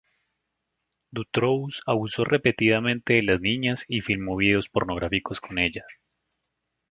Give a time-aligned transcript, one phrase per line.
[1.11, 5.85] Dutroux abusó repetidamente de las niñas y filmó videos pornográficos con ellas.